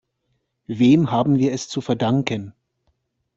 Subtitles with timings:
[0.65, 2.55] Wem haben wir es zu verdanken?